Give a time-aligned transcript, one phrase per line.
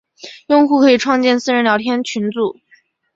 [0.47, 2.55] 用户可以创建私人聊天群组。